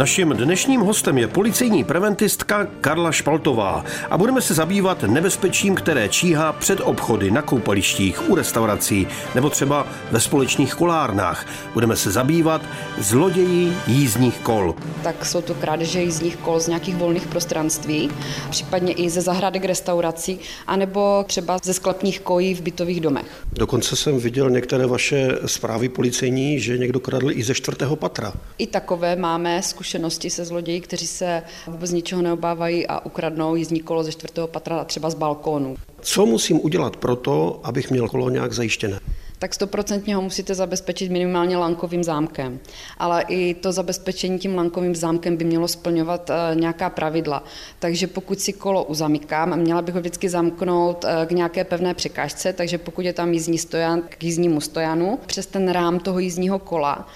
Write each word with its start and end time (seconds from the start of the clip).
Naším 0.00 0.28
dnešním 0.28 0.80
hostem 0.80 1.18
je 1.18 1.28
policejní 1.28 1.84
preventistka 1.84 2.66
Karla 2.80 3.12
Špaltová 3.12 3.84
a 4.10 4.18
budeme 4.18 4.40
se 4.40 4.54
zabývat 4.54 5.02
nebezpečím, 5.02 5.74
které 5.74 6.08
číhá 6.08 6.52
před 6.52 6.80
obchody, 6.80 7.30
na 7.30 7.42
koupalištích, 7.42 8.30
u 8.30 8.34
restaurací 8.34 9.06
nebo 9.34 9.50
třeba 9.50 9.86
ve 10.10 10.20
společných 10.20 10.74
kolárnách. 10.74 11.46
Budeme 11.74 11.96
se 11.96 12.10
zabývat 12.10 12.62
zloději 12.98 13.72
jízdních 13.86 14.38
kol. 14.38 14.74
Tak 15.02 15.26
jsou 15.26 15.42
to 15.42 15.54
krádeže 15.54 16.02
jízdních 16.02 16.36
kol 16.36 16.60
z 16.60 16.68
nějakých 16.68 16.96
volných 16.96 17.26
prostranství, 17.26 18.10
případně 18.50 18.92
i 18.92 19.10
ze 19.10 19.20
zahradek 19.20 19.64
restaurací, 19.64 20.38
anebo 20.66 21.24
třeba 21.26 21.58
ze 21.64 21.74
sklepních 21.74 22.20
kojí 22.20 22.54
v 22.54 22.60
bytových 22.60 23.00
domech. 23.00 23.44
Dokonce 23.52 23.96
jsem 23.96 24.18
viděl 24.18 24.50
některé 24.50 24.86
vaše 24.86 25.28
zprávy 25.46 25.88
policejní, 25.88 26.60
že 26.60 26.78
někdo 26.78 27.00
kradl 27.00 27.30
i 27.30 27.42
ze 27.42 27.54
čtvrtého 27.54 27.96
patra. 27.96 28.32
I 28.58 28.66
takové 28.66 29.16
máme 29.16 29.62
zkušenosti 29.62 29.89
se 30.28 30.44
zloději, 30.44 30.80
kteří 30.80 31.06
se 31.06 31.42
vůbec 31.66 31.90
ničeho 31.90 32.22
neobávají 32.22 32.86
a 32.86 33.06
ukradnou 33.06 33.54
jízdní 33.54 33.80
kolo 33.80 34.04
ze 34.04 34.12
čtvrtého 34.12 34.46
patra 34.46 34.78
a 34.78 34.84
třeba 34.84 35.10
z 35.10 35.14
balkónu. 35.14 35.76
Co 36.00 36.26
musím 36.26 36.60
udělat 36.60 36.96
pro 36.96 37.16
to, 37.16 37.60
abych 37.64 37.90
měl 37.90 38.08
kolo 38.08 38.30
nějak 38.30 38.52
zajištěné? 38.52 39.00
tak 39.40 39.54
stoprocentně 39.54 40.16
ho 40.16 40.22
musíte 40.22 40.54
zabezpečit 40.54 41.10
minimálně 41.10 41.56
lankovým 41.56 42.04
zámkem. 42.04 42.60
Ale 42.98 43.24
i 43.28 43.54
to 43.54 43.72
zabezpečení 43.72 44.38
tím 44.38 44.54
lankovým 44.54 44.94
zámkem 44.94 45.36
by 45.36 45.44
mělo 45.44 45.68
splňovat 45.68 46.30
eh, 46.30 46.34
nějaká 46.54 46.90
pravidla. 46.90 47.44
Takže 47.78 48.06
pokud 48.06 48.40
si 48.40 48.52
kolo 48.52 48.84
uzamykám, 48.84 49.56
měla 49.56 49.82
bych 49.82 49.94
ho 49.94 50.00
vždycky 50.00 50.28
zamknout 50.28 51.04
eh, 51.04 51.26
k 51.26 51.30
nějaké 51.30 51.64
pevné 51.64 51.94
překážce, 51.94 52.52
takže 52.52 52.78
pokud 52.78 53.04
je 53.04 53.12
tam 53.12 53.32
jízdní 53.32 53.58
stojan, 53.58 54.02
k 54.08 54.24
jízdnímu 54.24 54.60
stojanu, 54.60 55.18
přes 55.26 55.46
ten 55.46 55.68
rám 55.68 55.98
toho 55.98 56.18
jízdního 56.18 56.58
kola, 56.58 57.08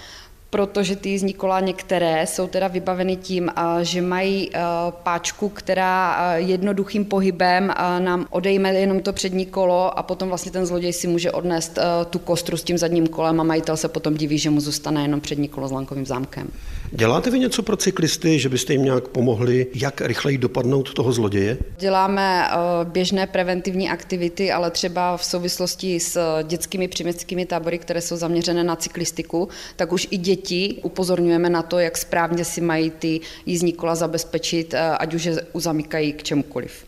protože 0.55 0.97
ty 0.97 1.08
jízdní 1.08 1.34
kola 1.34 1.60
některé 1.60 2.27
jsou 2.27 2.47
teda 2.47 2.69
vybaveny 2.69 3.16
tím, 3.16 3.50
že 3.83 4.02
mají 4.02 4.50
páčku, 4.91 5.48
která 5.48 6.16
jednoduchým 6.36 7.05
pohybem 7.05 7.72
nám 7.98 8.27
odejme 8.30 8.75
jenom 8.75 9.00
to 9.00 9.12
přední 9.12 9.47
kolo 9.47 9.98
a 9.98 10.02
potom 10.02 10.28
vlastně 10.28 10.52
ten 10.52 10.66
zloděj 10.66 10.92
si 10.92 11.06
může 11.06 11.32
odnést 11.32 11.78
tu 12.10 12.19
kostru 12.19 12.56
s 12.56 12.64
tím 12.64 12.78
zadním 12.78 13.06
kolem 13.06 13.41
a 13.41 13.44
majitel 13.44 13.77
se 13.77 13.88
potom 13.88 14.14
diví, 14.14 14.38
že 14.38 14.50
mu 14.50 14.60
zůstane 14.60 15.02
jenom 15.02 15.20
přední 15.20 15.48
kolo 15.48 15.69
s 15.69 15.72
lankovým 15.72 16.06
zámkem. 16.06 16.48
Děláte 16.92 17.30
vy 17.30 17.38
něco 17.38 17.62
pro 17.62 17.77
cyklisty, 17.77 18.38
že 18.38 18.48
byste 18.48 18.72
jim 18.72 18.84
nějak 18.84 19.08
pomohli, 19.08 19.66
jak 19.75 20.00
rychleji 20.00 20.38
dopadnout 20.38 20.94
toho 20.94 21.12
zloděje? 21.12 21.58
Děláme 21.78 22.48
běžné 22.84 23.27
preventivní 23.27 23.91
aktivity, 23.91 24.52
ale 24.52 24.70
třeba 24.70 25.16
v 25.16 25.25
souvislosti 25.25 26.00
s 26.00 26.42
dětskými 26.42 26.88
příměstskými 26.88 27.47
tábory, 27.47 27.78
které 27.78 28.00
jsou 28.00 28.16
zaměřené 28.16 28.64
na 28.64 28.77
cyklistiku, 28.77 29.48
tak 29.77 29.92
už 29.92 30.08
i 30.10 30.16
děti 30.16 30.44
děti 30.45 30.81
upozorňujeme 30.83 31.50
na 31.50 31.62
to, 31.62 31.78
jak 31.78 31.97
správně 31.97 32.45
si 32.45 32.61
mají 32.61 32.91
ty 32.91 33.20
jízdní 33.47 33.73
kola 33.73 33.95
zabezpečit, 33.95 34.75
eh, 34.75 34.81
ať 34.81 35.14
už 35.14 35.25
je 35.25 35.42
uzamykají 35.53 36.12
k 36.12 36.23
čemukoliv. 36.23 36.84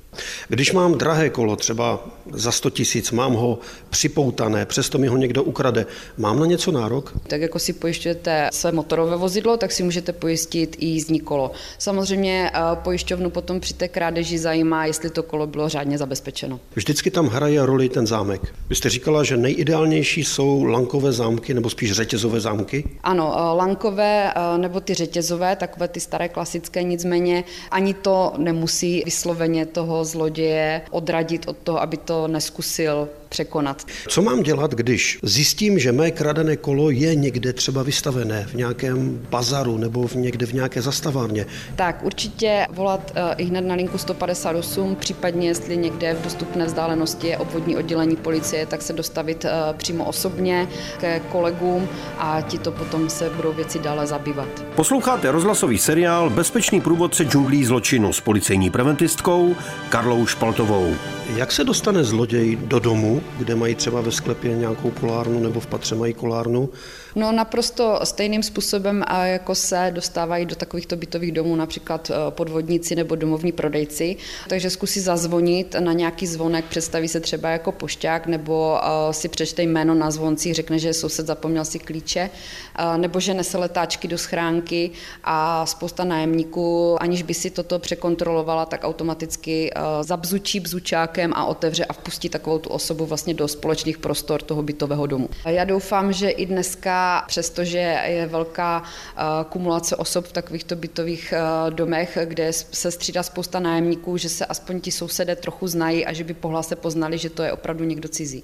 Když 0.48 0.72
mám 0.72 0.98
drahé 0.98 1.30
kolo, 1.30 1.56
třeba 1.56 2.00
za 2.32 2.52
100 2.52 2.70
tisíc, 2.70 3.10
mám 3.10 3.32
ho 3.32 3.58
připoutané, 3.90 4.66
přesto 4.66 4.98
mi 4.98 5.06
ho 5.06 5.16
někdo 5.16 5.42
ukrade, 5.42 5.86
mám 6.16 6.40
na 6.40 6.46
něco 6.46 6.72
nárok? 6.72 7.12
Tak 7.26 7.40
jako 7.40 7.58
si 7.58 7.72
pojišťujete 7.72 8.48
své 8.52 8.72
motorové 8.72 9.16
vozidlo, 9.16 9.56
tak 9.56 9.72
si 9.72 9.82
můžete 9.82 10.12
pojistit 10.12 10.76
i 10.78 10.86
jízdní 10.86 11.20
kolo. 11.20 11.50
Samozřejmě 11.78 12.50
eh, 12.54 12.60
pojišťovnu 12.74 13.30
potom 13.30 13.60
při 13.60 13.74
té 13.74 13.88
krádeži 13.88 14.38
zajímá, 14.38 14.86
jestli 14.86 15.10
to 15.10 15.22
kolo 15.22 15.46
bylo 15.46 15.68
řádně 15.68 15.98
zabezpečeno. 15.98 16.60
Vždycky 16.74 17.10
tam 17.10 17.26
hraje 17.26 17.66
roli 17.66 17.88
ten 17.88 18.06
zámek. 18.06 18.54
Vy 18.68 18.74
jste 18.74 18.90
říkala, 18.90 19.24
že 19.24 19.36
nejideálnější 19.36 20.24
jsou 20.24 20.64
lankové 20.64 21.12
zámky 21.12 21.54
nebo 21.54 21.70
spíš 21.70 21.92
řetězové 21.92 22.40
zámky? 22.40 22.84
Ano, 23.02 23.34
eh, 23.36 23.56
lankové 23.56 24.32
eh, 24.32 24.58
nebo 24.58 24.80
ty 24.80 24.94
řetězové, 24.94 25.56
takové 25.56 25.88
ty 25.88 26.00
staré 26.00 26.28
klasické, 26.28 26.82
nicméně 26.82 27.44
ani 27.70 27.94
to 27.94 28.32
nemusí 28.36 29.02
vysloveně 29.04 29.66
toho 29.66 30.04
zloděje 30.04 30.82
odradit 30.90 31.48
od 31.48 31.56
toho, 31.56 31.82
aby 31.82 31.96
to 31.96 32.15
neskusil 32.26 33.08
překonat. 33.28 33.84
Co 34.08 34.22
mám 34.22 34.42
dělat, 34.42 34.74
když 34.74 35.18
zjistím, 35.22 35.78
že 35.78 35.92
mé 35.92 36.10
kradené 36.10 36.56
kolo 36.56 36.90
je 36.90 37.14
někde 37.14 37.52
třeba 37.52 37.82
vystavené 37.82 38.46
v 38.48 38.54
nějakém 38.54 39.26
bazaru 39.30 39.78
nebo 39.78 40.08
v 40.08 40.14
někde 40.14 40.46
v 40.46 40.52
nějaké 40.52 40.82
zastavárně? 40.82 41.46
Tak 41.76 42.04
určitě 42.04 42.66
volat 42.70 43.12
eh, 43.14 43.34
i 43.36 43.44
hned 43.44 43.60
na 43.60 43.74
linku 43.74 43.98
158, 43.98 44.96
případně 44.96 45.48
jestli 45.48 45.76
někde 45.76 46.14
v 46.14 46.22
dostupné 46.22 46.66
vzdálenosti 46.66 47.26
je 47.26 47.38
obvodní 47.38 47.76
oddělení 47.76 48.16
policie, 48.16 48.66
tak 48.66 48.82
se 48.82 48.92
dostavit 48.92 49.44
eh, 49.44 49.50
přímo 49.76 50.04
osobně 50.04 50.68
ke 50.98 51.20
kolegům 51.20 51.88
a 52.18 52.40
ti 52.40 52.58
to 52.58 52.72
potom 52.72 53.10
se 53.10 53.30
budou 53.30 53.52
věci 53.52 53.78
dále 53.78 54.06
zabývat. 54.06 54.48
Posloucháte 54.74 55.30
rozhlasový 55.30 55.78
seriál 55.78 56.30
Bezpečný 56.30 56.80
průvodce 56.80 57.24
džunglí 57.24 57.64
zločinu 57.64 58.12
s 58.12 58.20
policejní 58.20 58.70
preventistkou 58.70 59.56
Karlou 59.88 60.26
Špaltovou. 60.26 60.94
Jak 61.34 61.52
se 61.52 61.64
dostane 61.64 62.04
zloděj 62.06 62.56
do 62.56 62.78
domu, 62.78 63.22
kde 63.38 63.54
mají 63.54 63.74
třeba 63.74 64.00
ve 64.00 64.12
sklepě 64.12 64.56
nějakou 64.56 64.90
kolárnu 64.90 65.40
nebo 65.40 65.60
v 65.60 65.66
patře 65.66 65.94
mají 65.94 66.14
kolárnu? 66.14 66.70
No 67.16 67.32
naprosto 67.32 68.00
stejným 68.04 68.42
způsobem, 68.42 69.04
jako 69.24 69.54
se 69.54 69.90
dostávají 69.94 70.46
do 70.46 70.56
takovýchto 70.56 70.96
bytových 70.96 71.32
domů 71.32 71.56
například 71.56 72.10
eh, 72.10 72.14
podvodníci 72.30 72.94
nebo 72.94 73.14
domovní 73.14 73.52
prodejci. 73.52 74.16
Takže 74.48 74.70
zkusí 74.70 75.00
zazvonit 75.00 75.76
na 75.80 75.92
nějaký 75.92 76.26
zvonek, 76.26 76.64
představí 76.64 77.08
se 77.08 77.20
třeba 77.20 77.48
jako 77.48 77.72
pošťák 77.72 78.26
nebo 78.26 78.78
eh, 78.82 79.12
si 79.12 79.28
přečte 79.28 79.62
jméno 79.62 79.94
na 79.94 80.10
zvonci, 80.10 80.52
řekne, 80.52 80.78
že 80.78 80.92
soused 80.92 81.26
zapomněl 81.26 81.64
si 81.64 81.78
klíče, 81.78 82.30
eh, 82.78 82.98
nebo 82.98 83.20
že 83.20 83.34
nese 83.34 83.58
letáčky 83.58 84.08
do 84.08 84.18
schránky 84.18 84.90
a 85.24 85.66
spousta 85.66 86.04
nájemníků, 86.04 86.96
aniž 87.02 87.22
by 87.22 87.34
si 87.34 87.50
toto 87.50 87.78
překontrolovala, 87.78 88.66
tak 88.66 88.84
automaticky 88.84 89.70
zabzučí 90.00 90.60
bzučákem 90.60 91.32
a 91.34 91.44
otevře 91.44 91.84
a 91.84 91.92
vpustí 91.96 92.28
takovou 92.28 92.58
tu 92.58 92.68
osobu 92.68 93.06
vlastně 93.06 93.34
do 93.34 93.48
společných 93.48 93.98
prostor 93.98 94.42
toho 94.42 94.62
bytového 94.62 95.06
domu. 95.06 95.28
Já 95.46 95.64
doufám, 95.64 96.12
že 96.12 96.30
i 96.30 96.46
dneska 96.46 97.24
přestože 97.28 97.78
je 98.06 98.26
velká 98.26 98.82
eh, 98.82 99.22
kumulace 99.48 99.96
osob 99.96 100.26
v 100.26 100.32
takovýchto 100.32 100.76
bytových 100.76 101.32
eh, 101.32 101.70
domech, 101.70 102.18
kde 102.24 102.52
se 102.52 102.90
střídá 102.90 103.22
spousta 103.22 103.60
nájemníků, 103.60 104.16
že 104.16 104.28
se 104.28 104.46
aspoň 104.46 104.80
ti 104.80 104.90
sousedé 104.90 105.36
trochu 105.36 105.66
znají 105.66 106.06
a 106.06 106.12
že 106.12 106.24
by 106.24 106.34
pohlase 106.34 106.76
poznali, 106.76 107.18
že 107.18 107.30
to 107.30 107.42
je 107.42 107.52
opravdu 107.52 107.84
někdo 107.84 108.08
cizí. 108.08 108.42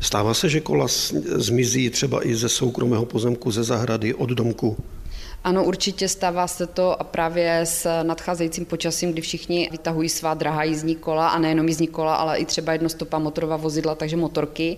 Stává 0.00 0.34
se, 0.34 0.48
že 0.48 0.60
kola 0.60 0.86
zmizí 1.36 1.90
třeba 1.90 2.26
i 2.26 2.34
ze 2.36 2.48
soukromého 2.48 3.06
pozemku, 3.06 3.50
ze 3.50 3.64
zahrady, 3.64 4.14
od 4.14 4.30
domku? 4.30 4.76
Ano, 5.44 5.64
určitě 5.64 6.08
stává 6.08 6.46
se 6.46 6.66
to 6.66 6.96
právě 7.10 7.60
s 7.64 8.02
nadcházejícím 8.02 8.64
počasím, 8.64 9.12
kdy 9.12 9.20
všichni 9.20 9.68
vytahují 9.72 10.08
svá 10.08 10.34
drahá 10.34 10.64
jízdní 10.64 10.96
kola 10.96 11.28
a 11.28 11.38
nejenom 11.38 11.68
jízdní 11.68 11.86
kola, 11.86 12.14
ale 12.14 12.38
i 12.38 12.44
třeba 12.44 12.72
jednostopa 12.72 13.18
motorová 13.18 13.56
vozidla, 13.56 13.94
takže 13.94 14.16
motorky. 14.16 14.76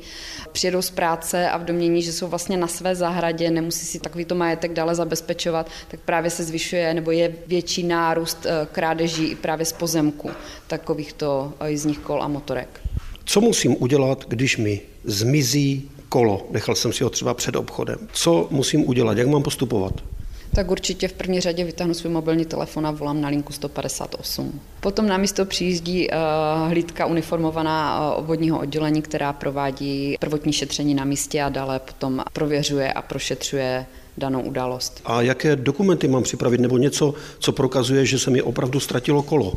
Přijedou 0.52 0.82
z 0.82 0.90
práce 0.90 1.50
a 1.50 1.56
v 1.56 1.64
domění, 1.64 2.02
že 2.02 2.12
jsou 2.12 2.28
vlastně 2.28 2.56
na 2.56 2.66
své 2.66 2.94
zahradě, 2.94 3.50
nemusí 3.50 3.86
si 3.86 4.00
takovýto 4.00 4.34
majetek 4.34 4.72
dále 4.72 4.94
zabezpečovat, 4.94 5.70
tak 5.88 6.00
právě 6.00 6.30
se 6.30 6.44
zvyšuje 6.44 6.94
nebo 6.94 7.10
je 7.10 7.34
větší 7.46 7.82
nárůst 7.82 8.46
eh, 8.46 8.66
krádeží 8.72 9.26
i 9.26 9.34
právě 9.34 9.66
z 9.66 9.72
pozemku 9.72 10.30
takovýchto 10.66 11.52
eh, 11.60 11.70
jízdních 11.70 11.98
kol 11.98 12.22
a 12.22 12.28
motorek. 12.28 12.80
Co 13.24 13.40
musím 13.40 13.76
udělat, 13.82 14.24
když 14.28 14.56
mi 14.56 14.80
zmizí 15.04 15.90
kolo? 16.08 16.46
Nechal 16.50 16.74
jsem 16.74 16.92
si 16.92 17.04
ho 17.04 17.10
třeba 17.10 17.34
před 17.34 17.56
obchodem. 17.56 17.98
Co 18.12 18.48
musím 18.50 18.88
udělat? 18.88 19.18
Jak 19.18 19.28
mám 19.28 19.42
postupovat? 19.42 20.15
Tak 20.56 20.70
určitě 20.70 21.08
v 21.08 21.12
první 21.12 21.40
řadě 21.40 21.64
vytáhnu 21.64 21.94
svůj 21.94 22.12
mobilní 22.12 22.44
telefon 22.44 22.86
a 22.86 22.90
volám 22.90 23.20
na 23.20 23.28
linku 23.28 23.52
158. 23.52 24.60
Potom 24.80 25.06
na 25.06 25.16
místo 25.16 25.44
přijíždí 25.44 26.08
uh, 26.08 26.68
hlídka 26.68 27.06
uniformovaná 27.06 28.00
uh, 28.00 28.18
obvodního 28.18 28.58
oddělení, 28.58 29.02
která 29.02 29.32
provádí 29.32 30.16
prvotní 30.20 30.52
šetření 30.52 30.94
na 30.94 31.04
místě 31.04 31.42
a 31.42 31.48
dále 31.48 31.78
potom 31.78 32.22
prověřuje 32.32 32.92
a 32.92 33.02
prošetřuje 33.02 33.86
danou 34.18 34.42
událost. 34.42 35.00
A 35.04 35.22
jaké 35.22 35.56
dokumenty 35.56 36.08
mám 36.08 36.22
připravit 36.22 36.60
nebo 36.60 36.78
něco, 36.78 37.14
co 37.38 37.52
prokazuje, 37.52 38.06
že 38.06 38.18
se 38.18 38.30
mi 38.30 38.42
opravdu 38.42 38.80
ztratilo 38.80 39.22
kolo? 39.22 39.52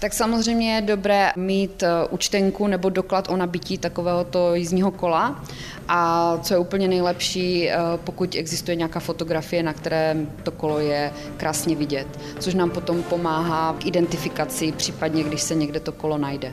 Tak 0.00 0.12
samozřejmě 0.14 0.74
je 0.74 0.80
dobré 0.80 1.32
mít 1.36 1.82
eh, 1.82 1.88
účtenku 2.10 2.66
nebo 2.66 2.90
doklad 2.90 3.28
o 3.28 3.36
nabití 3.36 3.78
takovéhoto 3.78 4.54
jízdního 4.54 4.90
kola. 4.90 5.44
A 5.88 6.38
co 6.42 6.54
je 6.54 6.58
úplně 6.58 6.88
nejlepší, 6.88 7.70
eh, 7.70 7.76
pokud 8.04 8.34
existuje 8.34 8.76
nějaká 8.76 9.00
fotografie, 9.00 9.62
na 9.62 9.72
které 9.72 10.16
to 10.42 10.50
kolo 10.50 10.78
je 10.78 11.12
krásně 11.36 11.76
vidět, 11.76 12.06
což 12.38 12.54
nám 12.54 12.70
potom 12.70 13.02
pomáhá 13.02 13.76
k 13.78 13.86
identifikaci, 13.86 14.72
případně 14.72 15.24
když 15.24 15.42
se 15.42 15.54
někde 15.54 15.80
to 15.80 15.92
kolo 15.92 16.18
najde. 16.18 16.52